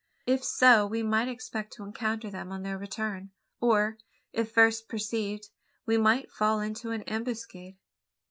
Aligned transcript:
If 0.25 0.43
so 0.43 0.87
we 0.87 1.03
might 1.03 1.27
expect 1.27 1.73
to 1.73 1.83
encounter 1.83 2.31
them 2.31 2.51
on 2.51 2.63
their 2.63 2.75
return; 2.79 3.29
or, 3.59 3.99
if 4.33 4.51
first 4.51 4.87
perceived, 4.89 5.49
we 5.85 5.95
might 5.95 6.31
fall 6.31 6.59
into 6.59 6.89
an 6.89 7.03
ambuscade. 7.03 7.77